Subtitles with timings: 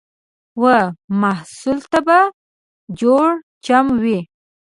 [0.61, 0.63] و
[1.21, 2.19] محصل ته به
[2.99, 3.27] جوړ
[3.65, 4.19] چم وي